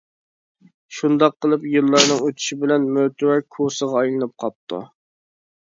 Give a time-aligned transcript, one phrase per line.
[0.99, 4.85] شۇنداق قىلىپ يىللارنىڭ ئۆتىشى بىلەن مۆتىۋەر كوسىغا ئايلىنىپ قاپتۇ.